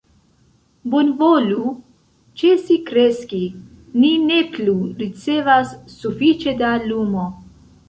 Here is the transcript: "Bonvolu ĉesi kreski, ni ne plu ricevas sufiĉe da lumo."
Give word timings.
"Bonvolu 0.93 1.73
ĉesi 2.43 2.79
kreski, 2.87 3.43
ni 4.01 4.11
ne 4.31 4.41
plu 4.57 4.75
ricevas 5.05 5.77
sufiĉe 6.01 6.59
da 6.65 6.75
lumo." 6.91 7.31